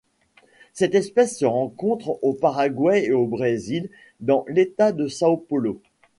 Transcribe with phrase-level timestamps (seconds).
[0.73, 5.79] Cette espèce se rencontre au Paraguay et au Brésil dans l'État de São Paulo.